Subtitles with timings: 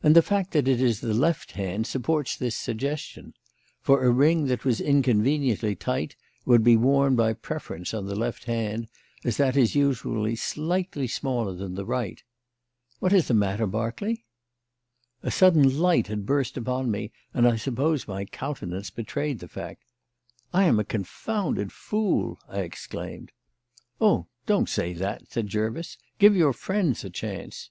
[0.00, 3.34] And the fact that it is the left hand supports this suggestion;
[3.80, 8.44] for a ring that was inconveniently tight would be worn by preference on the left
[8.44, 8.86] hand,
[9.24, 12.22] as that is usually slightly smaller than the right.
[13.00, 14.24] What is the matter, Berkeley?"
[15.24, 19.82] A sudden light had burst upon me, and I suppose my countenance betrayed the fact.
[20.52, 23.32] "I am a confounded fool!" I exclaimed.
[24.00, 25.98] "Oh, don't say that," said Jervis.
[26.20, 27.70] "Give your friends a chance."